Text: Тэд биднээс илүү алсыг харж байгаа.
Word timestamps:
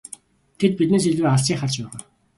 Тэд 0.59 0.71
биднээс 0.79 1.05
илүү 1.11 1.27
алсыг 1.33 1.57
харж 1.61 1.75
байгаа. 1.81 2.01